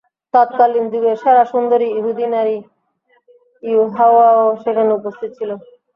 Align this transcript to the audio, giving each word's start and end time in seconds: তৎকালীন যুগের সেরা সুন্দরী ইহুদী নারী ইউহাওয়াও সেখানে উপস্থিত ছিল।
তৎকালীন 0.33 0.85
যুগের 0.91 1.17
সেরা 1.17 1.43
সুন্দরী 1.51 1.87
ইহুদী 1.91 2.25
নারী 2.27 2.57
ইউহাওয়াও 3.63 4.43
সেখানে 4.63 4.91
উপস্থিত 4.99 5.29
ছিল। 5.37 5.49